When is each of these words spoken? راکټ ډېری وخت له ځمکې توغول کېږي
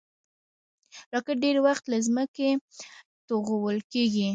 راکټ 1.13 1.35
ډېری 1.43 1.61
وخت 1.67 1.83
له 1.91 1.97
ځمکې 2.07 2.49
توغول 3.27 3.77
کېږي 3.91 4.27